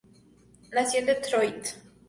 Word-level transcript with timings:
Nació 0.71 1.01
en 1.01 1.05
Detroit. 1.05 1.65